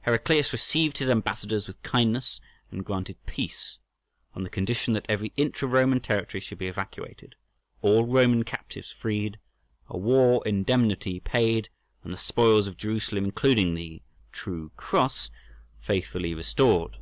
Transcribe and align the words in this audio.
Heraclius 0.00 0.52
received 0.52 0.98
his 0.98 1.08
ambassadors 1.08 1.68
with 1.68 1.80
kindness, 1.84 2.40
and 2.72 2.84
granted 2.84 3.16
peace, 3.26 3.78
on 4.34 4.42
the 4.42 4.50
condition 4.50 4.92
that 4.94 5.06
every 5.08 5.32
inch 5.36 5.62
of 5.62 5.70
Roman 5.70 6.00
territory 6.00 6.40
should 6.40 6.58
be 6.58 6.66
evacuated, 6.66 7.36
all 7.80 8.04
Roman 8.04 8.42
captives 8.42 8.90
freed, 8.90 9.38
a 9.88 9.96
war 9.96 10.42
indemnity 10.44 11.20
paid, 11.20 11.68
and 12.02 12.12
the 12.12 12.18
spoils 12.18 12.66
of 12.66 12.76
Jerusalem, 12.76 13.24
including 13.26 13.74
the 13.76 14.02
"True 14.32 14.72
Cross," 14.76 15.30
faithfully 15.78 16.34
restored. 16.34 16.96